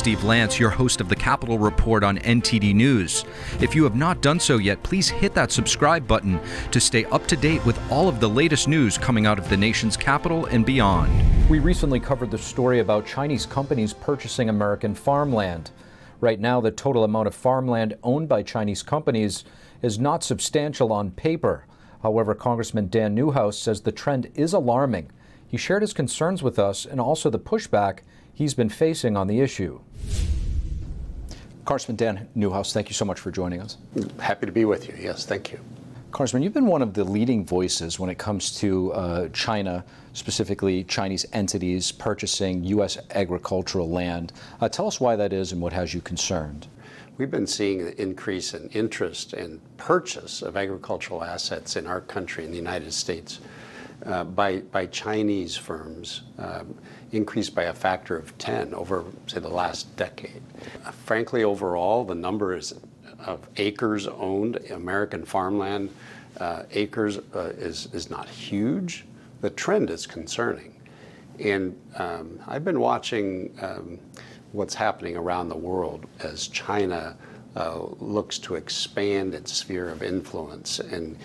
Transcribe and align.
Steve 0.00 0.24
Lance, 0.24 0.58
your 0.58 0.70
host 0.70 1.02
of 1.02 1.10
the 1.10 1.14
Capitol 1.14 1.58
Report 1.58 2.02
on 2.02 2.16
NTD 2.20 2.74
News. 2.74 3.26
If 3.60 3.74
you 3.74 3.84
have 3.84 3.96
not 3.96 4.22
done 4.22 4.40
so 4.40 4.56
yet, 4.56 4.82
please 4.82 5.10
hit 5.10 5.34
that 5.34 5.52
subscribe 5.52 6.08
button 6.08 6.40
to 6.70 6.80
stay 6.80 7.04
up 7.04 7.26
to 7.26 7.36
date 7.36 7.62
with 7.66 7.78
all 7.92 8.08
of 8.08 8.18
the 8.18 8.26
latest 8.26 8.66
news 8.66 8.96
coming 8.96 9.26
out 9.26 9.38
of 9.38 9.50
the 9.50 9.58
nation's 9.58 9.98
capital 9.98 10.46
and 10.46 10.64
beyond. 10.64 11.12
We 11.50 11.58
recently 11.58 12.00
covered 12.00 12.30
the 12.30 12.38
story 12.38 12.78
about 12.78 13.04
Chinese 13.04 13.44
companies 13.44 13.92
purchasing 13.92 14.48
American 14.48 14.94
farmland. 14.94 15.70
Right 16.18 16.40
now, 16.40 16.62
the 16.62 16.70
total 16.70 17.04
amount 17.04 17.26
of 17.26 17.34
farmland 17.34 17.94
owned 18.02 18.26
by 18.26 18.42
Chinese 18.42 18.82
companies 18.82 19.44
is 19.82 19.98
not 19.98 20.24
substantial 20.24 20.94
on 20.94 21.10
paper. 21.10 21.66
However, 22.02 22.34
Congressman 22.34 22.88
Dan 22.88 23.14
Newhouse 23.14 23.58
says 23.58 23.82
the 23.82 23.92
trend 23.92 24.30
is 24.34 24.54
alarming. 24.54 25.10
He 25.46 25.58
shared 25.58 25.82
his 25.82 25.92
concerns 25.92 26.42
with 26.42 26.58
us 26.58 26.86
and 26.86 27.02
also 27.02 27.28
the 27.28 27.38
pushback 27.38 27.98
he's 28.34 28.54
been 28.54 28.68
facing 28.68 29.16
on 29.16 29.26
the 29.26 29.40
issue. 29.40 29.80
Congressman 31.64 31.96
Dan 31.96 32.28
Newhouse, 32.34 32.72
thank 32.72 32.88
you 32.88 32.94
so 32.94 33.04
much 33.04 33.20
for 33.20 33.30
joining 33.30 33.60
us. 33.60 33.76
Happy 34.18 34.46
to 34.46 34.52
be 34.52 34.64
with 34.64 34.88
you. 34.88 34.94
Yes, 34.98 35.24
thank 35.24 35.52
you. 35.52 35.60
Congressman, 36.10 36.42
you've 36.42 36.54
been 36.54 36.66
one 36.66 36.82
of 36.82 36.94
the 36.94 37.04
leading 37.04 37.46
voices 37.46 38.00
when 38.00 38.10
it 38.10 38.18
comes 38.18 38.58
to 38.58 38.92
uh, 38.92 39.28
China, 39.28 39.84
specifically 40.12 40.82
Chinese 40.82 41.24
entities 41.32 41.92
purchasing 41.92 42.64
U.S. 42.64 42.98
agricultural 43.12 43.88
land. 43.88 44.32
Uh, 44.60 44.68
tell 44.68 44.88
us 44.88 44.98
why 44.98 45.14
that 45.14 45.32
is 45.32 45.52
and 45.52 45.60
what 45.60 45.72
has 45.72 45.94
you 45.94 46.00
concerned. 46.00 46.66
We've 47.16 47.30
been 47.30 47.46
seeing 47.46 47.82
an 47.82 47.94
increase 47.98 48.54
in 48.54 48.68
interest 48.70 49.34
and 49.34 49.60
purchase 49.76 50.42
of 50.42 50.56
agricultural 50.56 51.22
assets 51.22 51.76
in 51.76 51.86
our 51.86 52.00
country, 52.00 52.44
in 52.44 52.50
the 52.50 52.56
United 52.56 52.92
States, 52.92 53.38
by, 54.04 54.58
by 54.72 54.86
Chinese 54.86 55.56
firms. 55.56 56.22
Um, 56.38 56.74
increased 57.12 57.54
by 57.54 57.64
a 57.64 57.74
factor 57.74 58.16
of 58.16 58.36
10 58.38 58.74
over, 58.74 59.04
say, 59.26 59.40
the 59.40 59.48
last 59.48 59.94
decade. 59.96 60.42
Uh, 60.84 60.90
frankly, 60.90 61.44
overall, 61.44 62.04
the 62.04 62.14
number 62.14 62.54
is, 62.54 62.74
of 63.18 63.46
acres 63.56 64.06
owned, 64.06 64.56
American 64.70 65.24
farmland 65.24 65.90
uh, 66.38 66.62
acres, 66.70 67.18
uh, 67.34 67.52
is, 67.58 67.88
is 67.92 68.10
not 68.10 68.28
huge. 68.28 69.04
The 69.40 69.50
trend 69.50 69.90
is 69.90 70.06
concerning. 70.06 70.74
And 71.38 71.76
um, 71.96 72.38
I've 72.46 72.64
been 72.64 72.80
watching 72.80 73.54
um, 73.60 73.98
what's 74.52 74.74
happening 74.74 75.16
around 75.16 75.48
the 75.48 75.56
world 75.56 76.06
as 76.20 76.48
China 76.48 77.16
uh, 77.56 77.80
looks 77.98 78.38
to 78.38 78.54
expand 78.54 79.34
its 79.34 79.52
sphere 79.52 79.88
of 79.88 80.02
influence 80.02 80.78
and 80.78 81.18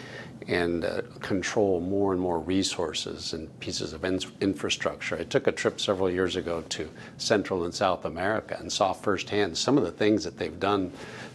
and 0.48 0.86
uh, 0.86 1.02
control 1.22 1.80
more 1.80 2.12
and 2.12 2.22
more 2.22 2.40
resources 2.40 3.34
and 3.34 3.60
pieces 3.60 3.94
of 3.94 4.04
in- 4.06 4.20
infrastructure. 4.42 5.18
I 5.18 5.24
took 5.24 5.48
a 5.48 5.52
trip 5.52 5.82
several 5.82 6.10
years 6.10 6.36
ago 6.36 6.64
to 6.70 6.90
Central 7.18 7.64
and 7.64 7.74
South 7.74 8.06
America 8.06 8.56
and 8.60 8.72
saw 8.72 8.94
firsthand 8.94 9.58
some 9.58 9.78
of 9.78 9.84
the 9.84 9.92
things 9.92 10.24
that 10.24 10.38
they've 10.38 10.60
done 10.60 10.92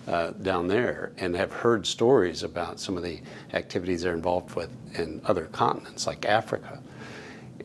uh, 0.06 0.30
down 0.42 0.68
there 0.68 1.12
and 1.18 1.34
have 1.34 1.52
heard 1.52 1.86
stories 1.86 2.42
about 2.42 2.78
some 2.78 2.96
of 2.96 3.02
the 3.02 3.20
activities 3.52 4.02
they're 4.02 4.14
involved 4.14 4.54
with 4.54 4.70
in 4.94 5.20
other 5.24 5.46
continents 5.46 6.06
like 6.06 6.24
Africa. 6.24 6.80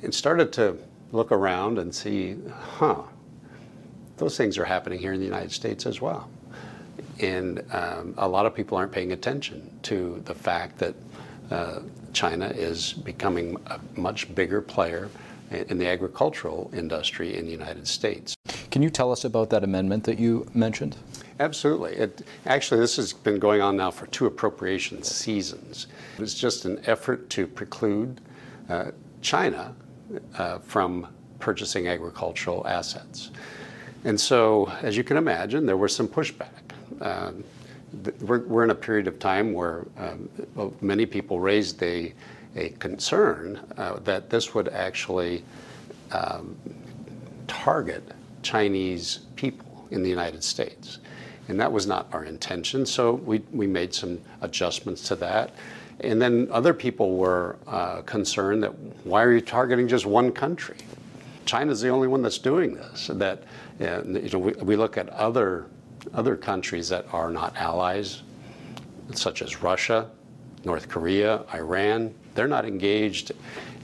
And 0.02 0.14
started 0.14 0.52
to 0.54 0.78
look 1.12 1.32
around 1.32 1.78
and 1.78 1.94
see, 1.94 2.38
huh, 2.50 3.04
those 4.18 4.36
things 4.36 4.58
are 4.58 4.66
happening 4.66 5.00
here 5.00 5.14
in 5.14 5.20
the 5.20 5.26
United 5.26 5.52
States 5.52 5.86
as 5.86 6.02
well. 6.02 6.30
And 7.20 7.64
um, 7.72 8.14
a 8.18 8.28
lot 8.28 8.46
of 8.46 8.54
people 8.54 8.78
aren't 8.78 8.92
paying 8.92 9.12
attention 9.12 9.70
to 9.84 10.22
the 10.26 10.34
fact 10.34 10.78
that 10.80 10.96
uh, 11.52 11.80
China 12.14 12.48
is 12.48 12.94
becoming 12.94 13.58
a 13.68 13.80
much 13.96 14.34
bigger 14.34 14.62
player 14.62 15.10
in 15.52 15.78
the 15.78 15.88
agricultural 15.88 16.72
industry 16.74 17.38
in 17.38 17.46
the 17.46 17.52
United 17.52 17.88
States. 17.88 18.36
Can 18.72 18.82
you 18.82 18.90
tell 18.90 19.12
us 19.12 19.24
about 19.26 19.50
that 19.52 19.64
amendment 19.64 20.04
that 20.06 20.20
you 20.20 20.48
mentioned? 20.54 20.98
Absolutely. 21.40 21.94
It, 21.94 22.22
actually, 22.46 22.80
this 22.80 22.96
has 22.96 23.14
been 23.14 23.40
going 23.40 23.62
on 23.62 23.78
now 23.78 23.92
for 23.92 24.08
two 24.08 24.26
appropriation 24.26 25.04
seasons. 25.04 25.88
It's 26.18 26.34
just 26.34 26.66
an 26.66 26.82
effort 26.86 27.30
to 27.32 27.46
preclude 27.46 28.22
uh, 28.70 28.92
China 29.22 29.76
uh, 30.38 30.60
from 30.60 31.08
purchasing 31.40 31.88
agricultural 31.88 32.66
assets. 32.68 33.32
And 34.04 34.20
so, 34.20 34.72
as 34.82 34.96
you 34.96 35.04
can 35.04 35.18
imagine, 35.18 35.66
there 35.66 35.78
was 35.78 35.96
some 35.96 36.08
pushback. 36.08 36.65
Um, 37.02 37.44
we're, 38.22 38.64
in 38.64 38.72
a 38.72 38.76
period 38.76 39.08
of 39.08 39.20
time 39.20 39.54
where 39.54 39.86
um, 39.98 40.30
many 40.82 41.06
people 41.06 41.40
raised 41.40 41.82
a, 41.84 42.14
concern 42.80 43.60
uh, 43.78 44.00
that 44.06 44.30
this 44.30 44.54
would 44.54 44.70
actually 44.70 45.44
um, 46.14 46.56
target 47.48 48.02
Chinese 48.44 49.20
people 49.36 49.88
in 49.92 50.04
the 50.04 50.10
United 50.10 50.42
States. 50.42 51.00
And 51.50 51.60
that 51.60 51.72
was 51.72 51.86
not 51.86 52.08
our 52.14 52.24
intention, 52.24 52.86
so 52.86 53.14
we, 53.14 53.40
we 53.52 53.68
made 53.68 53.94
some 53.94 54.22
adjustments 54.42 55.06
to 55.10 55.16
that. 55.18 55.52
And 56.00 56.22
then 56.22 56.48
other 56.52 56.74
people 56.74 57.18
were 57.18 57.58
uh, 57.68 58.02
concerned 58.02 58.64
that 58.64 58.74
why 59.06 59.24
are 59.24 59.34
you 59.34 59.42
targeting 59.42 59.88
just 59.88 60.06
one 60.06 60.32
country? 60.32 60.78
China's 61.46 61.82
the 61.82 61.90
only 61.90 62.08
one 62.08 62.22
that's 62.22 62.40
doing 62.40 62.74
this. 62.74 63.08
That 63.14 63.44
uh, 63.80 64.02
you 64.06 64.30
know, 64.30 64.40
we, 64.40 64.54
we 64.54 64.76
look 64.76 64.98
at 64.98 65.10
other 65.10 65.68
other 66.14 66.36
countries 66.36 66.90
that 66.90 67.06
are 67.12 67.30
not 67.30 67.56
allies, 67.56 68.24
such 69.14 69.42
as 69.42 69.62
Russia, 69.62 70.10
North 70.64 70.90
Korea, 70.90 71.44
Iran, 71.54 72.14
they're 72.34 72.48
not 72.48 72.66
engaged 72.66 73.32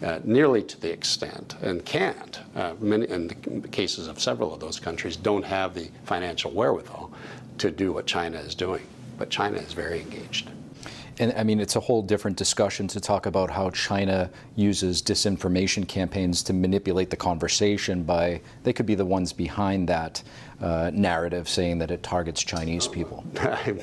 uh, 0.04 0.20
nearly 0.24 0.64
to 0.64 0.80
the 0.82 0.92
extent 0.92 1.56
and 1.62 1.86
can't. 1.86 2.40
Uh, 2.56 2.74
many, 2.80 3.08
in 3.08 3.28
the 3.28 3.68
cases 3.68 4.08
of 4.08 4.20
several 4.20 4.54
of 4.54 4.60
those 4.60 4.80
countries, 4.80 5.16
don't 5.16 5.46
have 5.46 5.74
the 5.74 5.90
financial 6.06 6.52
wherewithal 6.52 7.12
to 7.60 7.72
do 7.72 7.94
what 7.94 8.08
China 8.08 8.40
is 8.40 8.56
doing. 8.56 8.86
But 9.18 9.30
China 9.30 9.58
is 9.58 9.74
very 9.74 10.02
engaged. 10.02 10.50
And 11.22 11.32
I 11.38 11.44
mean, 11.44 11.60
it's 11.60 11.76
a 11.76 11.80
whole 11.80 12.02
different 12.02 12.36
discussion 12.36 12.88
to 12.88 13.00
talk 13.00 13.28
about 13.28 13.52
how 13.52 13.70
China 13.70 14.32
uses 14.56 15.04
disinformation 15.04 15.88
campaigns 15.88 16.42
to 16.44 16.54
manipulate 16.54 17.12
the 17.12 17.16
conversation 17.16 18.02
by, 18.02 18.42
they 18.64 18.74
could 18.74 18.88
be 18.88 18.96
the 18.96 19.06
ones 19.06 19.32
behind 19.32 19.88
that 19.88 20.24
uh, 20.60 20.90
narrative 20.92 21.48
saying 21.48 21.78
that 21.78 21.92
it 21.92 22.02
targets 22.02 22.42
Chinese 22.42 22.88
people. 22.88 23.24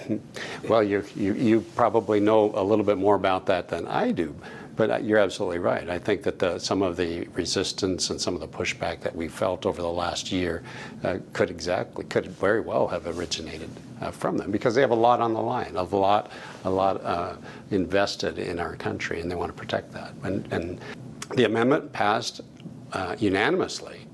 well, 0.69 0.82
you, 0.82 1.04
you, 1.15 1.34
you 1.34 1.60
probably 1.77 2.19
know 2.19 2.53
a 2.56 2.65
little 2.65 2.84
bit 2.84 2.98
more 2.98 3.15
about 3.15 3.47
that 3.47 3.69
than 3.69 3.87
I 3.87 4.10
do. 4.10 4.34
But 4.78 4.91
uh, 4.93 4.99
you're 4.99 5.19
absolutely 5.19 5.59
right. 5.59 5.91
I 5.91 5.99
think 5.99 6.22
that 6.22 6.39
the, 6.39 6.61
some 6.61 6.83
of 6.83 6.97
the 6.97 7.27
resistance 7.34 8.11
and 8.11 8.21
some 8.21 8.34
of 8.34 8.41
the 8.41 8.47
pushback 8.47 9.00
that 9.00 9.15
we 9.15 9.27
felt 9.27 9.66
over 9.66 9.83
the 9.83 9.91
last 9.91 10.31
year 10.31 10.62
uh, 11.03 11.19
could 11.33 11.50
exactly, 11.50 12.05
could 12.05 12.27
very 12.27 12.61
well 12.61 12.87
have 12.87 13.09
originated 13.09 13.69
uh, 14.00 14.12
from 14.12 14.39
them 14.39 14.53
because 14.53 14.77
they 14.77 14.81
have 14.81 14.93
a 14.93 14.94
lot 14.94 15.21
on 15.21 15.34
the 15.34 15.43
line, 15.43 15.75
a 15.75 15.83
lot, 15.83 16.31
a 16.65 16.71
lot 16.71 17.05
uh, 17.05 17.34
invested 17.72 18.39
in 18.39 18.61
our 18.61 18.77
country, 18.77 19.21
and 19.21 19.28
they 19.28 19.34
want 19.34 19.50
to 19.50 19.59
protect 19.59 19.93
that. 19.93 20.12
And, 20.22 20.47
and 20.53 20.81
the 21.34 21.45
amendment 21.45 21.93
passed 21.93 22.41
uh, 22.93 23.16
unanimously 23.19 24.06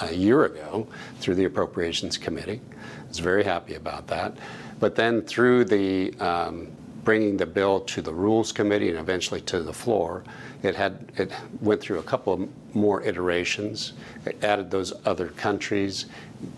a 0.00 0.14
year 0.14 0.46
ago 0.46 0.88
through 1.20 1.34
the 1.34 1.44
Appropriations 1.44 2.16
Committee. 2.16 2.62
I 2.72 3.08
was 3.08 3.18
very 3.18 3.44
happy 3.44 3.74
about 3.74 4.06
that. 4.06 4.38
But 4.80 4.94
then 4.94 5.20
through 5.20 5.66
the 5.66 6.14
um, 6.20 6.68
bringing 7.06 7.36
the 7.36 7.46
bill 7.46 7.80
to 7.80 8.02
the 8.02 8.12
Rules 8.12 8.50
Committee 8.50 8.90
and 8.90 8.98
eventually 8.98 9.40
to 9.42 9.62
the 9.62 9.72
floor. 9.72 10.24
It 10.64 10.74
had 10.74 11.12
it 11.16 11.30
went 11.60 11.80
through 11.80 12.00
a 12.00 12.02
couple 12.02 12.48
more 12.74 13.00
iterations. 13.02 13.92
It 14.26 14.42
added 14.42 14.72
those 14.72 14.92
other 15.06 15.28
countries, 15.28 16.06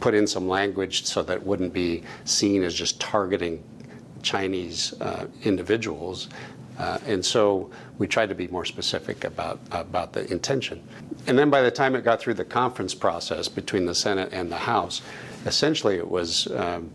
put 0.00 0.14
in 0.14 0.26
some 0.26 0.48
language 0.48 1.04
so 1.04 1.22
that 1.22 1.34
it 1.34 1.42
wouldn't 1.42 1.74
be 1.74 2.02
seen 2.24 2.62
as 2.64 2.74
just 2.74 2.98
targeting 2.98 3.62
Chinese 4.22 4.98
uh, 5.02 5.26
individuals. 5.42 6.30
Uh, 6.78 6.96
and 7.06 7.24
so 7.24 7.70
we 7.98 8.06
tried 8.06 8.30
to 8.30 8.34
be 8.34 8.48
more 8.48 8.64
specific 8.64 9.24
about, 9.24 9.60
about 9.70 10.12
the 10.14 10.30
intention. 10.32 10.82
And 11.26 11.38
then 11.38 11.50
by 11.50 11.60
the 11.60 11.70
time 11.70 11.94
it 11.94 12.04
got 12.04 12.20
through 12.20 12.34
the 12.34 12.44
conference 12.44 12.94
process 12.94 13.48
between 13.48 13.84
the 13.84 13.94
Senate 13.94 14.30
and 14.32 14.50
the 14.50 14.56
House, 14.56 15.02
essentially 15.44 15.96
it 15.96 16.08
was 16.08 16.46
um, 16.52 16.90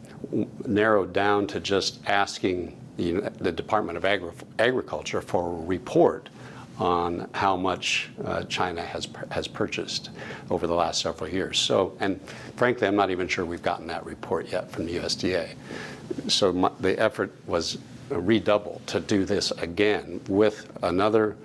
narrowed 0.65 1.13
down 1.13 1.45
to 1.47 1.59
just 1.59 1.99
asking 2.07 2.77
the, 2.97 3.31
the 3.39 3.51
Department 3.51 3.97
of 3.97 4.05
Agri- 4.05 4.31
Agriculture 4.59 5.21
for 5.21 5.47
a 5.47 5.65
report 5.65 6.29
on 6.79 7.29
how 7.33 7.55
much 7.55 8.09
uh, 8.25 8.43
China 8.43 8.81
has 8.81 9.07
has 9.29 9.47
purchased 9.47 10.09
over 10.49 10.65
the 10.65 10.73
last 10.73 11.01
several 11.01 11.29
years. 11.29 11.59
So, 11.59 11.95
and 11.99 12.19
frankly, 12.55 12.87
I'm 12.87 12.95
not 12.95 13.11
even 13.11 13.27
sure 13.27 13.45
we've 13.45 13.61
gotten 13.61 13.87
that 13.87 14.05
report 14.05 14.51
yet 14.51 14.71
from 14.71 14.85
the 14.87 14.97
USDA. 14.97 15.49
So 16.27 16.51
my, 16.51 16.71
the 16.79 16.99
effort 16.99 17.31
was 17.45 17.77
redoubled 18.09 18.85
to 18.87 18.99
do 18.99 19.23
this 19.25 19.51
again 19.51 20.19
with 20.27 20.71
another 20.83 21.35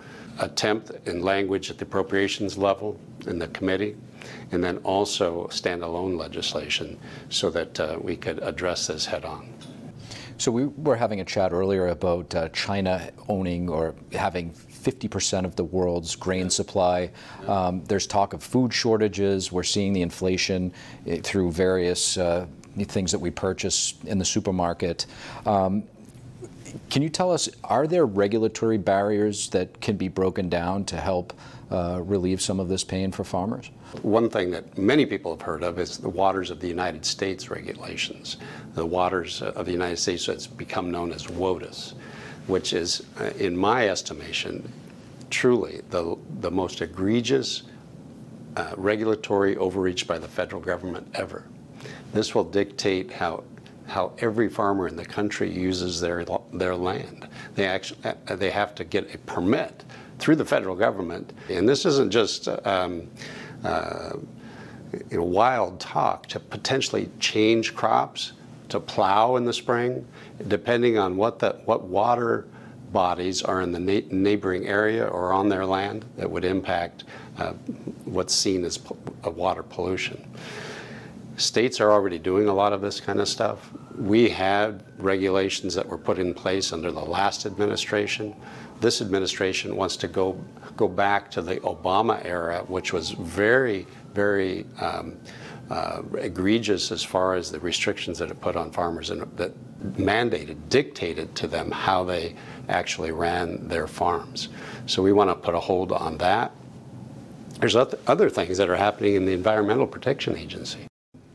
attempt 0.40 0.92
in 1.06 1.22
language 1.22 1.70
at 1.70 1.78
the 1.78 1.84
appropriations 1.84 2.56
level 2.56 2.98
in 3.26 3.38
the 3.38 3.48
committee, 3.48 3.96
and 4.52 4.62
then 4.62 4.78
also 4.78 5.46
standalone 5.48 6.16
legislation 6.16 6.98
so 7.28 7.50
that 7.50 7.78
uh, 7.80 7.98
we 8.00 8.16
could 8.16 8.38
address 8.42 8.86
this 8.86 9.06
head 9.06 9.24
on. 9.24 9.52
So 10.38 10.52
we 10.52 10.66
were 10.66 10.94
having 10.94 11.20
a 11.20 11.24
chat 11.24 11.52
earlier 11.52 11.88
about 11.88 12.32
uh, 12.32 12.48
China 12.50 13.10
owning 13.28 13.68
or 13.68 13.96
having 14.12 14.52
50% 14.52 15.44
of 15.44 15.56
the 15.56 15.64
world's 15.64 16.14
grain 16.14 16.48
supply. 16.48 17.10
Um, 17.48 17.82
there's 17.84 18.06
talk 18.06 18.34
of 18.34 18.42
food 18.42 18.72
shortages. 18.72 19.50
We're 19.50 19.64
seeing 19.64 19.92
the 19.92 20.02
inflation 20.02 20.72
eh, 21.08 21.20
through 21.24 21.50
various 21.50 22.16
uh, 22.16 22.46
things 22.78 23.10
that 23.10 23.18
we 23.18 23.32
purchase 23.32 23.94
in 24.04 24.20
the 24.20 24.24
supermarket. 24.24 25.06
Um, 25.44 25.82
can 26.88 27.02
you 27.02 27.08
tell 27.08 27.32
us, 27.32 27.48
are 27.64 27.88
there 27.88 28.06
regulatory 28.06 28.78
barriers 28.78 29.48
that 29.50 29.80
can 29.80 29.96
be 29.96 30.06
broken 30.06 30.48
down 30.48 30.84
to 30.84 30.96
help 30.98 31.32
uh, 31.70 32.00
relieve 32.02 32.40
some 32.40 32.60
of 32.60 32.68
this 32.68 32.84
pain 32.84 33.12
for 33.12 33.24
farmers? 33.24 33.70
One 34.02 34.30
thing 34.30 34.50
that 34.52 34.78
many 34.78 35.06
people 35.06 35.32
have 35.32 35.42
heard 35.42 35.62
of 35.62 35.78
is 35.78 35.98
the 35.98 36.08
waters 36.08 36.50
of 36.50 36.60
the 36.60 36.68
United 36.68 37.04
States 37.04 37.50
regulations. 37.50 38.38
The 38.74 38.86
waters 38.86 39.42
of 39.42 39.66
the 39.66 39.72
United 39.72 39.98
States 39.98 40.26
that's 40.26 40.46
become 40.46 40.90
known 40.90 41.12
as 41.12 41.26
WOTUS, 41.26 41.94
which 42.46 42.72
is, 42.72 43.04
uh, 43.20 43.30
in 43.38 43.56
my 43.56 43.88
estimation, 43.88 44.72
truly 45.30 45.82
the, 45.90 46.16
the 46.40 46.50
most 46.50 46.80
egregious 46.80 47.64
uh, 48.56 48.74
regulatory 48.76 49.56
overreach 49.56 50.06
by 50.06 50.18
the 50.18 50.28
federal 50.28 50.60
government 50.60 51.06
ever. 51.14 51.44
This 52.12 52.34
will 52.34 52.44
dictate 52.44 53.12
how 53.12 53.44
how 53.86 54.12
every 54.18 54.50
farmer 54.50 54.86
in 54.86 54.96
the 54.96 55.04
country 55.04 55.50
uses 55.50 56.00
their 56.00 56.24
their 56.52 56.76
land. 56.76 57.26
They 57.54 57.66
actually 57.66 58.00
uh, 58.04 58.36
they 58.36 58.50
have 58.50 58.74
to 58.76 58.84
get 58.84 59.14
a 59.14 59.18
permit 59.18 59.84
through 60.18 60.36
the 60.36 60.44
federal 60.44 60.76
government, 60.76 61.32
and 61.48 61.68
this 61.68 61.84
isn't 61.86 62.10
just. 62.10 62.48
Um, 62.66 63.08
uh, 63.64 64.16
you 65.10 65.18
know, 65.18 65.24
wild 65.24 65.78
talk 65.80 66.26
to 66.28 66.40
potentially 66.40 67.10
change 67.20 67.74
crops, 67.74 68.32
to 68.68 68.80
plow 68.80 69.36
in 69.36 69.44
the 69.44 69.52
spring, 69.52 70.06
depending 70.48 70.98
on 70.98 71.16
what 71.16 71.38
the 71.38 71.60
what 71.64 71.84
water 71.84 72.46
bodies 72.92 73.42
are 73.42 73.60
in 73.60 73.72
the 73.72 73.78
na- 73.78 74.06
neighboring 74.10 74.66
area 74.66 75.06
or 75.06 75.32
on 75.32 75.48
their 75.48 75.64
land 75.66 76.04
that 76.16 76.30
would 76.30 76.44
impact 76.44 77.04
uh, 77.38 77.52
what's 78.04 78.34
seen 78.34 78.64
as 78.64 78.78
po- 78.78 78.96
water 79.30 79.62
pollution. 79.62 80.26
States 81.38 81.80
are 81.80 81.90
already 81.92 82.18
doing 82.18 82.48
a 82.48 82.52
lot 82.52 82.72
of 82.72 82.80
this 82.80 83.00
kind 83.00 83.20
of 83.20 83.28
stuff. 83.28 83.70
We 83.96 84.28
had 84.28 84.82
regulations 84.98 85.74
that 85.74 85.86
were 85.86 85.98
put 85.98 86.18
in 86.18 86.34
place 86.34 86.72
under 86.72 86.90
the 86.90 87.00
last 87.00 87.46
administration. 87.46 88.34
This 88.80 89.00
administration 89.00 89.76
wants 89.76 89.96
to 89.98 90.08
go 90.08 90.38
go 90.76 90.88
back 90.88 91.30
to 91.32 91.42
the 91.42 91.56
Obama 91.60 92.24
era, 92.24 92.64
which 92.68 92.92
was 92.92 93.10
very, 93.10 93.86
very 94.14 94.64
um, 94.80 95.16
uh, 95.70 96.02
egregious 96.18 96.90
as 96.90 97.04
far 97.04 97.34
as 97.34 97.50
the 97.50 97.60
restrictions 97.60 98.18
that 98.18 98.30
it 98.30 98.40
put 98.40 98.56
on 98.56 98.70
farmers 98.70 99.10
and 99.10 99.22
that 99.36 99.52
mandated, 99.96 100.56
dictated 100.68 101.34
to 101.34 101.46
them 101.46 101.70
how 101.70 102.04
they 102.04 102.34
actually 102.68 103.12
ran 103.12 103.68
their 103.68 103.86
farms. 103.86 104.48
So 104.86 105.02
we 105.02 105.12
want 105.12 105.30
to 105.30 105.34
put 105.34 105.54
a 105.54 105.60
hold 105.60 105.92
on 105.92 106.18
that. 106.18 106.52
There's 107.60 107.76
other 107.76 108.30
things 108.30 108.56
that 108.58 108.70
are 108.70 108.76
happening 108.76 109.14
in 109.14 109.26
the 109.26 109.32
Environmental 109.32 109.86
Protection 109.86 110.36
Agency. 110.36 110.87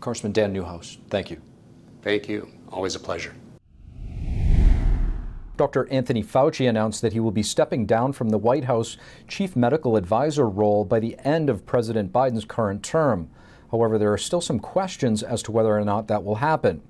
Congressman 0.04 0.34
Dan 0.34 0.52
Newhouse, 0.52 0.98
thank 1.10 1.32
you. 1.32 1.42
Thank 2.02 2.28
you. 2.28 2.50
Always 2.68 2.94
a 2.94 3.00
pleasure. 3.00 3.34
Dr. 5.56 5.88
Anthony 5.90 6.22
Fauci 6.22 6.68
announced 6.68 7.02
that 7.02 7.14
he 7.14 7.22
will 7.22 7.32
be 7.32 7.42
stepping 7.42 7.86
down 7.86 8.12
from 8.12 8.28
the 8.28 8.38
White 8.38 8.66
House 8.66 8.98
chief 9.30 9.56
medical 9.56 9.96
advisor 9.96 10.50
role 10.50 10.84
by 10.84 11.00
the 11.00 11.16
end 11.20 11.50
of 11.50 11.66
President 11.66 12.12
Biden's 12.12 12.44
current 12.44 12.84
term. 12.84 13.30
However, 13.72 13.98
there 13.98 14.12
are 14.12 14.18
still 14.18 14.42
some 14.42 14.60
questions 14.60 15.24
as 15.24 15.42
to 15.44 15.54
whether 15.54 15.74
or 15.74 15.86
not 15.86 16.10
that 16.10 16.26
will 16.26 16.36
happen. 16.36 16.82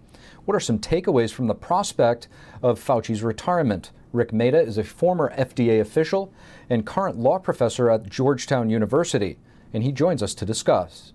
What 0.45 0.55
are 0.55 0.59
some 0.59 0.79
takeaways 0.79 1.31
from 1.31 1.45
the 1.45 1.53
prospect 1.53 2.27
of 2.63 2.83
Fauci's 2.83 3.21
retirement? 3.21 3.91
Rik 4.11 4.33
Mehta 4.33 4.59
is 4.59 4.79
a 4.79 4.83
former 4.83 5.31
FDA 5.37 5.79
official 5.79 6.33
and 6.67 6.83
current 6.83 7.19
law 7.19 7.37
professor 7.37 7.91
at 7.91 8.09
Georgetown 8.09 8.71
University, 8.71 9.37
and 9.71 9.83
he 9.83 9.91
joins 9.91 10.23
us 10.23 10.33
to 10.33 10.47
discuss. 10.47 11.12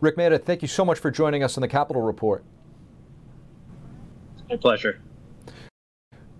Rik 0.00 0.16
Mehta, 0.16 0.38
thank 0.38 0.62
you 0.62 0.68
so 0.68 0.82
much 0.82 0.98
for 0.98 1.10
joining 1.10 1.42
us 1.42 1.58
on 1.58 1.60
the 1.60 1.68
Capitol 1.68 2.00
Report. 2.00 2.42
My 4.48 4.56
pleasure. 4.56 4.98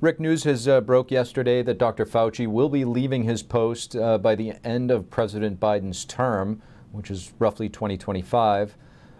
Rik, 0.00 0.18
news 0.18 0.44
has 0.44 0.66
uh, 0.66 0.80
broke 0.80 1.10
yesterday 1.10 1.62
that 1.62 1.76
Dr. 1.76 2.06
Fauci 2.06 2.46
will 2.46 2.70
be 2.70 2.86
leaving 2.86 3.24
his 3.24 3.42
post 3.42 3.94
uh, 3.94 4.16
by 4.16 4.34
the 4.34 4.54
end 4.64 4.90
of 4.90 5.10
President 5.10 5.60
Biden's 5.60 6.06
term, 6.06 6.62
which 6.90 7.10
is 7.10 7.34
roughly 7.38 7.68
2025, 7.68 8.78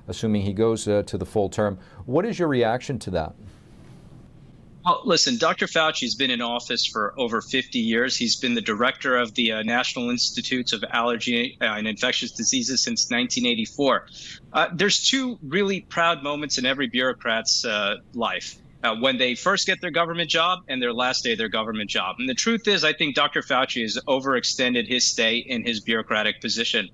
assuming 0.09 0.41
he 0.41 0.55
goes 0.55 0.89
uh, 0.89 1.03
to 1.03 1.19
the 1.19 1.27
full 1.27 1.51
term. 1.51 1.79
What 2.07 2.25
is 2.25 2.39
your 2.39 2.49
reaction 2.49 2.99
to 3.01 3.11
that? 3.11 3.35
Well, 4.85 5.03
listen, 5.05 5.37
Dr. 5.37 5.67
Fauci 5.67 6.03
has 6.03 6.15
been 6.15 6.31
in 6.31 6.41
office 6.41 6.87
for 6.87 7.12
over 7.19 7.43
50 7.43 7.79
years. 7.79 8.17
He's 8.17 8.37
been 8.37 8.55
the 8.55 8.62
director 8.62 9.19
of 9.19 9.35
the 9.35 9.53
uh, 9.53 9.62
National 9.62 10.09
Institutes 10.09 10.73
of 10.73 10.82
Allergy 10.91 11.59
uh, 11.61 11.65
and 11.65 11.87
Infectious 11.87 12.32
Diseases 12.32 12.82
since 12.82 13.11
1984. 13.11 14.06
Uh, 14.55 14.69
there's 14.75 15.06
two 15.06 15.38
really 15.43 15.82
proud 15.91 16.23
moments 16.23 16.56
in 16.56 16.65
every 16.65 16.88
bureaucrat's 16.88 17.65
uh, 17.65 17.97
life. 18.15 18.56
Uh, 18.82 18.97
when 18.97 19.19
they 19.19 19.35
first 19.35 19.67
get 19.67 19.79
their 19.82 19.91
government 19.91 20.31
job 20.31 20.61
and 20.67 20.81
their 20.81 20.94
last 20.94 21.23
day 21.23 21.32
of 21.32 21.38
their 21.38 21.50
government 21.50 21.91
job. 21.91 22.17
And 22.19 22.27
the 22.27 22.35
truth 22.35 22.67
is, 22.67 22.82
I 22.82 22.94
think 22.94 23.15
Dr. 23.15 23.43
Fauci 23.43 23.82
has 23.82 23.99
overextended 24.09 24.88
his 24.88 25.05
stay 25.05 25.37
in 25.37 25.62
his 25.62 25.81
bureaucratic 25.81 26.41
position. 26.41 26.88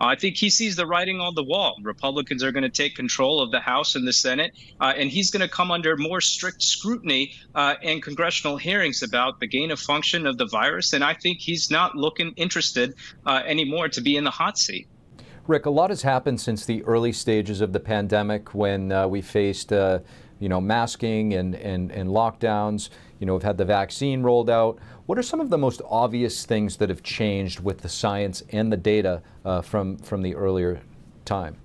I 0.00 0.14
think 0.14 0.36
he 0.36 0.48
sees 0.48 0.76
the 0.76 0.86
writing 0.86 1.20
on 1.20 1.34
the 1.34 1.42
wall. 1.44 1.76
Republicans 1.82 2.42
are 2.42 2.52
going 2.52 2.62
to 2.62 2.70
take 2.70 2.94
control 2.94 3.40
of 3.40 3.50
the 3.50 3.60
House 3.60 3.94
and 3.94 4.06
the 4.06 4.12
Senate, 4.12 4.52
uh, 4.80 4.94
and 4.96 5.10
he's 5.10 5.30
going 5.30 5.42
to 5.42 5.48
come 5.48 5.70
under 5.70 5.96
more 5.96 6.20
strict 6.20 6.62
scrutiny 6.62 7.32
uh, 7.54 7.74
and 7.82 8.02
congressional 8.02 8.56
hearings 8.56 9.02
about 9.02 9.40
the 9.40 9.46
gain 9.46 9.70
of 9.70 9.78
function 9.78 10.26
of 10.26 10.38
the 10.38 10.46
virus. 10.46 10.92
And 10.92 11.04
I 11.04 11.14
think 11.14 11.38
he's 11.38 11.70
not 11.70 11.96
looking 11.96 12.32
interested 12.36 12.94
uh, 13.26 13.42
anymore 13.44 13.88
to 13.90 14.00
be 14.00 14.16
in 14.16 14.24
the 14.24 14.30
hot 14.30 14.58
seat. 14.58 14.88
Rik, 15.46 15.66
a 15.66 15.70
lot 15.70 15.90
has 15.90 16.02
happened 16.02 16.40
since 16.40 16.64
the 16.64 16.82
early 16.84 17.12
stages 17.12 17.60
of 17.60 17.72
the 17.72 17.80
pandemic 17.80 18.54
when 18.54 18.92
uh, 18.92 19.08
we 19.08 19.20
faced, 19.20 19.72
uh, 19.72 19.98
you 20.40 20.48
know, 20.48 20.60
masking 20.60 21.34
and, 21.34 21.54
and, 21.54 21.92
and 21.92 22.10
lockdowns. 22.10 22.88
You 23.20 23.26
know, 23.26 23.34
we've 23.34 23.42
had 23.42 23.58
the 23.58 23.64
vaccine 23.64 24.22
rolled 24.22 24.50
out. 24.50 24.78
What 25.06 25.18
are 25.18 25.22
some 25.22 25.40
of 25.40 25.50
the 25.50 25.58
most 25.58 25.82
obvious 25.88 26.44
things 26.44 26.78
that 26.78 26.88
have 26.88 27.02
changed 27.02 27.60
with 27.60 27.82
the 27.82 27.88
science 27.88 28.42
and 28.50 28.72
the 28.72 28.76
data 28.76 29.22
uh, 29.44 29.60
from, 29.60 29.98
from 29.98 30.22
the 30.22 30.34
earlier 30.34 30.80
time? 31.24 31.56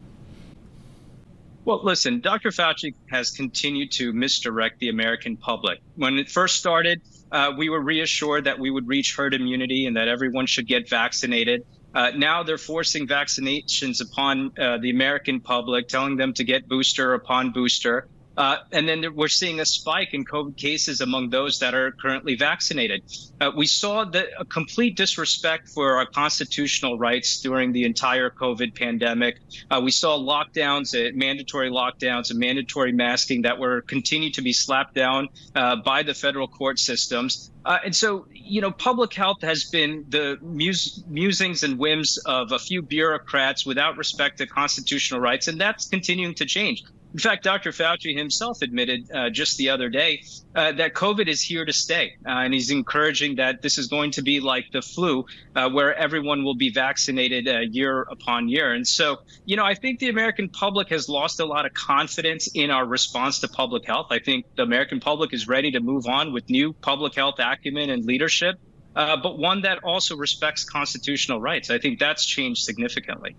Well, 1.64 1.84
listen, 1.84 2.22
Dr. 2.22 2.50
Fauci 2.50 2.94
has 3.10 3.32
continued 3.32 3.92
to 3.94 4.14
misdirect 4.14 4.80
the 4.80 4.90
American 4.90 5.36
public. 5.36 5.80
When 5.96 6.20
it 6.20 6.30
first 6.30 6.58
started, 6.58 7.02
uh, 7.32 7.54
we 7.58 7.70
were 7.70 7.82
reassured 7.82 8.44
that 8.44 8.60
we 8.60 8.70
would 8.70 8.88
reach 8.88 9.16
herd 9.16 9.34
immunity 9.34 9.88
and 9.88 9.98
that 9.98 10.08
everyone 10.08 10.46
should 10.46 10.68
get 10.68 10.88
vaccinated. 10.88 11.66
Uh, 11.96 12.12
now 12.16 12.44
they're 12.44 12.58
forcing 12.58 13.08
vaccinations 13.08 14.02
upon 14.02 14.52
uh, 14.60 14.78
the 14.78 14.92
American 14.92 15.40
public, 15.40 15.88
telling 15.88 16.18
them 16.18 16.34
to 16.34 16.44
get 16.44 16.68
booster 16.68 17.14
upon 17.14 17.52
booster. 17.52 18.08
Uh, 18.38 18.58
and 18.72 18.88
then 18.88 19.16
we're 19.16 19.28
seeing 19.28 19.60
a 19.60 19.66
spike 19.66 20.14
in 20.14 20.26
COVID 20.26 20.58
cases 20.58 21.02
among 21.02 21.30
those 21.30 21.60
that 21.60 21.74
are 21.74 21.92
currently 21.92 22.36
vaccinated. 22.36 23.04
Uh, 23.40 23.52
we 23.56 23.66
saw 23.66 24.04
the, 24.04 24.28
a 24.40 24.46
complete 24.46 24.98
disrespect 24.98 25.70
for 25.70 25.96
our 25.98 26.06
constitutional 26.06 26.98
rights 26.98 27.42
during 27.42 27.72
the 27.72 27.84
entire 27.86 28.30
COVID 28.30 28.76
pandemic. 28.76 29.40
Uh, 29.72 29.82
we 29.84 29.92
saw 29.92 30.18
lockdowns, 30.18 30.94
uh, 30.96 31.12
mandatory 31.16 31.70
lockdowns, 31.70 32.30
and 32.30 32.40
mandatory 32.40 32.92
masking 32.92 33.42
that 33.44 33.58
were 33.58 33.82
continued 33.82 34.34
to 34.34 34.42
be 34.42 34.54
slapped 34.54 34.94
down 34.94 35.30
uh, 35.56 35.76
by 35.78 36.04
the 36.04 36.14
federal 36.14 36.48
court 36.48 36.80
systems. 36.80 37.52
Uh, 37.66 37.80
and 37.84 37.96
so, 37.96 38.28
you 38.32 38.62
know, 38.62 38.70
public 38.70 39.14
health 39.14 39.42
has 39.42 39.64
been 39.66 40.06
the 40.10 40.38
mus- 40.42 41.04
musings 41.08 41.64
and 41.64 41.80
whims 41.80 42.18
of 42.20 42.52
a 42.52 42.60
few 42.60 42.82
bureaucrats 42.82 43.66
without 43.66 43.98
respect 43.98 44.38
to 44.38 44.46
constitutional 44.46 45.20
rights, 45.20 45.48
and 45.48 45.60
that's 45.60 45.88
continuing 45.88 46.36
to 46.36 46.46
change. 46.46 46.84
In 47.16 47.20
fact, 47.20 47.46
Dr. 47.46 47.72
Fauci 47.72 48.14
himself 48.14 48.62
admitted 48.62 49.10
uh, 49.10 49.30
just 49.30 49.56
the 49.56 49.70
other 49.70 49.88
day 49.88 50.22
uh, 50.54 50.74
that 50.74 50.96
COVID 50.96 51.30
is 51.30 51.42
here 51.42 51.64
to 51.64 51.72
stay. 51.72 52.12
Uh, 52.26 52.44
and 52.44 52.54
he's 52.54 52.72
encouraging 52.72 53.38
that 53.38 53.62
this 53.62 53.78
is 53.78 53.88
going 53.88 54.12
to 54.12 54.22
be 54.22 54.42
like 54.42 54.66
the 54.74 54.82
flu, 54.82 55.24
uh, 55.56 55.70
where 55.70 55.96
everyone 55.96 56.44
will 56.44 56.58
be 56.58 56.72
vaccinated 56.72 57.48
uh, 57.48 57.60
year 57.72 58.02
upon 58.12 58.50
year. 58.50 58.74
And 58.74 58.86
so, 58.86 59.20
you 59.46 59.56
know, 59.56 59.64
I 59.64 59.76
think 59.76 60.00
the 60.00 60.10
American 60.10 60.50
public 60.50 60.90
has 60.90 61.08
lost 61.08 61.40
a 61.40 61.46
lot 61.46 61.66
of 61.66 61.74
confidence 61.74 62.50
in 62.54 62.70
our 62.70 62.86
response 62.86 63.40
to 63.40 63.48
public 63.48 63.86
health. 63.86 64.08
I 64.10 64.20
think 64.20 64.46
the 64.58 64.64
American 64.64 65.00
public 65.00 65.32
is 65.32 65.48
ready 65.48 65.72
to 65.72 65.80
move 65.80 66.08
on 66.08 66.34
with 66.34 66.50
new 66.50 66.74
public 66.74 67.16
health 67.16 67.36
acumen 67.40 67.92
and 67.92 68.04
leadership, 68.04 68.58
uh, 68.94 69.16
but 69.16 69.40
one 69.40 69.62
that 69.62 69.86
also 69.86 70.18
respects 70.18 70.66
constitutional 70.66 71.40
rights. 71.40 71.70
I 71.70 71.78
think 71.78 71.98
that's 71.98 72.26
changed 72.26 72.64
significantly. 72.64 73.38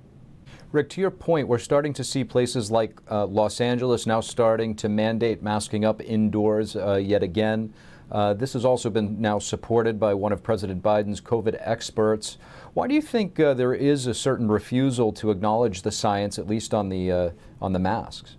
Rik, 0.73 0.89
to 0.91 1.01
your 1.01 1.11
point, 1.11 1.49
we're 1.49 1.59
starting 1.59 1.93
to 1.95 2.05
see 2.05 2.25
places 2.25 2.71
like 2.71 3.01
uh, 3.11 3.27
Los 3.27 3.61
Angeles 3.61 4.07
now 4.07 4.21
starting 4.21 4.75
to 4.77 4.89
mandate 4.89 5.43
masking 5.43 5.85
up 5.85 6.03
indoors 6.03 6.77
uh, 6.77 6.95
yet 6.95 7.23
again. 7.23 7.73
Uh, 8.11 8.35
this 8.35 8.53
has 8.53 8.65
also 8.65 8.91
been 8.91 9.21
now 9.21 9.39
supported 9.39 9.99
by 9.99 10.15
one 10.15 10.33
of 10.33 10.43
President 10.43 10.83
Biden's 10.83 11.21
COVID 11.21 11.57
experts. 11.61 12.39
Why 12.75 12.87
do 12.87 12.95
you 12.95 13.03
think 13.03 13.41
uh, 13.41 13.55
there 13.55 13.75
is 13.75 14.07
a 14.07 14.15
certain 14.15 14.49
refusal 14.49 15.13
to 15.15 15.31
acknowledge 15.31 15.83
the 15.83 15.91
science, 15.91 16.39
at 16.39 16.47
least 16.47 16.75
on 16.75 16.89
the 16.89 17.11
uh, 17.11 17.31
on 17.61 17.73
the 17.73 17.79
masks? 17.79 18.37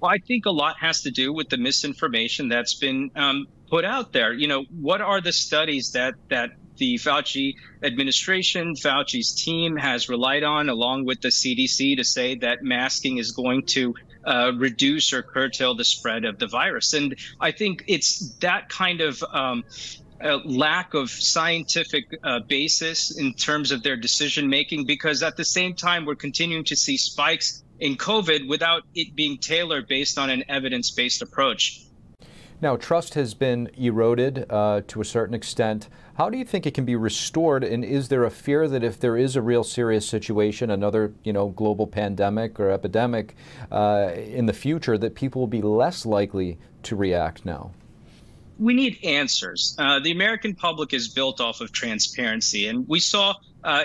Well, 0.00 0.10
I 0.10 0.18
think 0.18 0.46
a 0.46 0.50
lot 0.50 0.76
has 0.80 1.02
to 1.02 1.10
do 1.10 1.32
with 1.32 1.48
the 1.48 1.56
misinformation 1.56 2.48
that's 2.48 2.74
been 2.74 3.10
um, 3.16 3.46
put 3.68 3.84
out 3.84 4.12
there. 4.12 4.32
You 4.32 4.48
know, 4.48 4.64
what 4.80 5.00
are 5.00 5.20
the 5.20 5.32
studies 5.32 5.92
that 5.92 6.14
that 6.28 6.50
the 6.78 6.96
Fauci 6.96 7.54
administration, 7.82 8.74
Fauci's 8.74 9.32
team 9.32 9.76
has 9.76 10.08
relied 10.08 10.42
on, 10.42 10.68
along 10.68 11.04
with 11.04 11.20
the 11.20 11.28
CDC, 11.28 11.96
to 11.96 12.04
say 12.04 12.34
that 12.36 12.62
masking 12.62 13.18
is 13.18 13.32
going 13.32 13.62
to 13.66 13.94
uh, 14.26 14.52
reduce 14.56 15.12
or 15.12 15.22
curtail 15.22 15.74
the 15.74 15.84
spread 15.84 16.24
of 16.24 16.38
the 16.38 16.46
virus. 16.46 16.92
And 16.92 17.14
I 17.40 17.50
think 17.50 17.84
it's 17.86 18.34
that 18.40 18.68
kind 18.68 19.00
of 19.00 19.22
um, 19.32 19.62
lack 20.44 20.94
of 20.94 21.10
scientific 21.10 22.04
uh, 22.22 22.40
basis 22.48 23.16
in 23.18 23.34
terms 23.34 23.70
of 23.70 23.82
their 23.82 23.96
decision 23.96 24.48
making, 24.48 24.86
because 24.86 25.22
at 25.22 25.36
the 25.36 25.44
same 25.44 25.74
time, 25.74 26.04
we're 26.06 26.14
continuing 26.14 26.64
to 26.64 26.76
see 26.76 26.96
spikes 26.96 27.62
in 27.80 27.96
COVID 27.96 28.48
without 28.48 28.82
it 28.94 29.14
being 29.14 29.38
tailored 29.38 29.86
based 29.88 30.18
on 30.18 30.30
an 30.30 30.44
evidence 30.48 30.90
based 30.92 31.22
approach. 31.22 31.80
Now, 32.64 32.76
trust 32.76 33.12
has 33.12 33.34
been 33.34 33.68
eroded 33.76 34.46
uh, 34.48 34.80
to 34.88 35.02
a 35.02 35.04
certain 35.04 35.34
extent. 35.34 35.90
How 36.14 36.30
do 36.30 36.38
you 36.38 36.46
think 36.46 36.64
it 36.64 36.72
can 36.72 36.86
be 36.86 36.96
restored? 36.96 37.62
And 37.62 37.84
is 37.84 38.08
there 38.08 38.24
a 38.24 38.30
fear 38.30 38.66
that 38.68 38.82
if 38.82 38.98
there 38.98 39.18
is 39.18 39.36
a 39.36 39.42
real 39.42 39.64
serious 39.64 40.08
situation, 40.08 40.70
another 40.70 41.12
you 41.24 41.34
know 41.34 41.48
global 41.50 41.86
pandemic 41.86 42.58
or 42.58 42.70
epidemic 42.70 43.36
uh, 43.70 44.12
in 44.14 44.46
the 44.46 44.54
future, 44.54 44.96
that 44.96 45.14
people 45.14 45.42
will 45.42 45.46
be 45.46 45.60
less 45.60 46.06
likely 46.06 46.56
to 46.84 46.96
react 46.96 47.44
now? 47.44 47.72
We 48.58 48.72
need 48.72 48.98
answers. 49.04 49.76
Uh, 49.78 50.00
the 50.00 50.12
American 50.12 50.54
public 50.54 50.94
is 50.94 51.08
built 51.08 51.42
off 51.42 51.60
of 51.60 51.70
transparency, 51.70 52.66
and 52.66 52.88
we 52.88 52.98
saw 52.98 53.34
uh, 53.64 53.84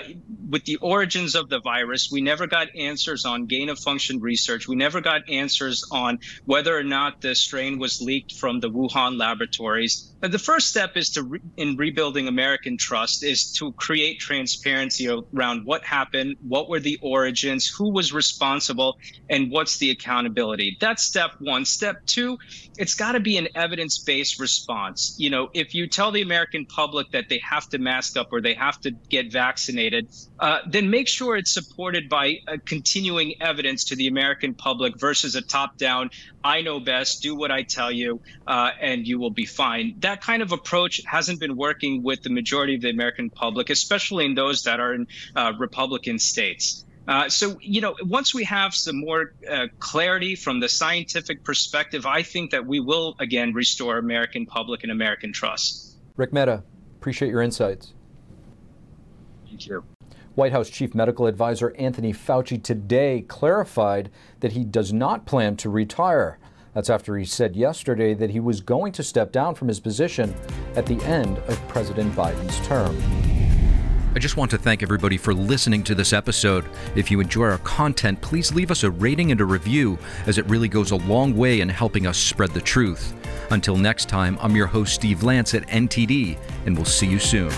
with 0.50 0.64
the 0.64 0.76
origins 0.76 1.34
of 1.34 1.48
the 1.48 1.60
virus, 1.60 2.10
we 2.12 2.20
never 2.20 2.46
got 2.46 2.68
answers 2.76 3.24
on 3.24 3.46
gain 3.46 3.70
of 3.70 3.78
function 3.78 4.20
research. 4.20 4.68
We 4.68 4.76
never 4.76 5.00
got 5.00 5.22
answers 5.28 5.82
on 5.90 6.18
whether 6.44 6.76
or 6.76 6.82
not 6.82 7.22
the 7.22 7.34
strain 7.34 7.78
was 7.78 8.00
leaked 8.00 8.34
from 8.34 8.60
the 8.60 8.70
Wuhan 8.70 9.18
laboratories. 9.18 10.12
But 10.20 10.32
the 10.32 10.38
first 10.38 10.68
step 10.68 10.98
is 10.98 11.08
to 11.10 11.22
re- 11.22 11.40
in 11.56 11.76
rebuilding 11.76 12.28
American 12.28 12.76
trust 12.76 13.24
is 13.24 13.52
to 13.54 13.72
create 13.72 14.20
transparency 14.20 15.08
around 15.08 15.64
what 15.64 15.82
happened, 15.82 16.36
what 16.46 16.68
were 16.68 16.80
the 16.80 16.98
origins, 17.00 17.66
who 17.66 17.90
was 17.90 18.12
responsible, 18.12 18.98
and 19.30 19.50
what's 19.50 19.78
the 19.78 19.90
accountability. 19.90 20.76
That's 20.78 21.02
step 21.02 21.30
one. 21.38 21.64
Step 21.64 21.96
two, 22.04 22.36
it's 22.76 22.94
got 22.94 23.12
to 23.12 23.20
be 23.20 23.38
an 23.38 23.48
evidence-based 23.54 24.38
response. 24.38 25.14
You 25.16 25.30
know, 25.30 25.48
if 25.54 25.74
you 25.74 25.88
tell 25.88 26.12
the 26.12 26.20
American 26.20 26.66
public 26.66 27.10
that 27.12 27.30
they 27.30 27.40
have 27.48 27.66
to 27.70 27.78
mask 27.78 28.18
up 28.18 28.28
or 28.30 28.42
they 28.42 28.54
have 28.54 28.78
to 28.82 28.90
get 29.08 29.32
vaccinated 29.32 29.69
vaccinated, 29.70 30.08
uh, 30.38 30.60
then 30.66 30.90
make 30.90 31.08
sure 31.08 31.36
it's 31.36 31.52
supported 31.52 32.08
by 32.08 32.38
continuing 32.64 33.34
evidence 33.40 33.84
to 33.84 33.96
the 33.96 34.06
American 34.08 34.54
public 34.54 34.98
versus 34.98 35.34
a 35.34 35.42
top 35.42 35.76
down, 35.76 36.10
I 36.42 36.62
know 36.62 36.80
best, 36.80 37.22
do 37.22 37.34
what 37.34 37.50
I 37.50 37.62
tell 37.62 37.92
you, 37.92 38.20
uh, 38.46 38.70
and 38.80 39.06
you 39.06 39.18
will 39.18 39.30
be 39.30 39.46
fine. 39.46 39.96
That 40.00 40.22
kind 40.22 40.42
of 40.42 40.52
approach 40.52 41.02
hasn't 41.04 41.40
been 41.40 41.56
working 41.56 42.02
with 42.02 42.22
the 42.22 42.30
majority 42.30 42.74
of 42.74 42.82
the 42.82 42.90
American 42.90 43.30
public, 43.30 43.70
especially 43.70 44.24
in 44.24 44.34
those 44.34 44.64
that 44.64 44.80
are 44.80 44.94
in 44.94 45.06
uh, 45.36 45.52
Republican 45.58 46.18
states. 46.18 46.84
Uh, 47.08 47.28
so, 47.28 47.58
you 47.60 47.80
know, 47.80 47.94
once 48.04 48.34
we 48.34 48.44
have 48.44 48.72
some 48.74 49.00
more 49.00 49.32
uh, 49.50 49.66
clarity 49.80 50.36
from 50.36 50.60
the 50.60 50.68
scientific 50.68 51.42
perspective, 51.42 52.06
I 52.06 52.22
think 52.22 52.50
that 52.52 52.66
we 52.66 52.78
will 52.78 53.16
again 53.18 53.52
restore 53.52 53.98
American 53.98 54.46
public 54.46 54.82
and 54.84 54.92
American 54.92 55.32
trust. 55.32 55.96
Rik 56.16 56.32
Mehta, 56.32 56.62
appreciate 56.98 57.30
your 57.30 57.42
insights. 57.42 57.94
Thank 59.60 59.68
you. 59.68 59.84
White 60.36 60.52
House 60.52 60.70
Chief 60.70 60.94
Medical 60.94 61.26
Advisor 61.26 61.74
Anthony 61.76 62.14
Fauci 62.14 62.62
today 62.62 63.22
clarified 63.28 64.10
that 64.40 64.52
he 64.52 64.64
does 64.64 64.90
not 64.90 65.26
plan 65.26 65.56
to 65.56 65.68
retire. 65.68 66.38
That's 66.72 66.88
after 66.88 67.16
he 67.18 67.26
said 67.26 67.56
yesterday 67.56 68.14
that 68.14 68.30
he 68.30 68.40
was 68.40 68.62
going 68.62 68.92
to 68.92 69.02
step 69.02 69.32
down 69.32 69.54
from 69.54 69.68
his 69.68 69.80
position 69.80 70.34
at 70.76 70.86
the 70.86 71.02
end 71.02 71.38
of 71.38 71.68
President 71.68 72.14
Biden's 72.14 72.66
term. 72.66 72.96
I 74.14 74.18
just 74.18 74.38
want 74.38 74.50
to 74.52 74.58
thank 74.58 74.82
everybody 74.82 75.18
for 75.18 75.34
listening 75.34 75.84
to 75.84 75.94
this 75.94 76.12
episode. 76.12 76.64
If 76.96 77.10
you 77.10 77.20
enjoy 77.20 77.44
our 77.44 77.58
content, 77.58 78.20
please 78.22 78.54
leave 78.54 78.70
us 78.70 78.82
a 78.82 78.90
rating 78.90 79.30
and 79.30 79.40
a 79.40 79.44
review, 79.44 79.98
as 80.26 80.38
it 80.38 80.46
really 80.46 80.68
goes 80.68 80.90
a 80.90 80.96
long 80.96 81.36
way 81.36 81.60
in 81.60 81.68
helping 81.68 82.06
us 82.06 82.18
spread 82.18 82.50
the 82.50 82.60
truth. 82.60 83.14
Until 83.50 83.76
next 83.76 84.08
time, 84.08 84.38
I'm 84.40 84.56
your 84.56 84.66
host, 84.68 84.94
Steve 84.94 85.22
Lance 85.22 85.54
at 85.54 85.66
NTD, 85.68 86.38
and 86.66 86.76
we'll 86.76 86.86
see 86.86 87.06
you 87.06 87.18
soon. 87.18 87.52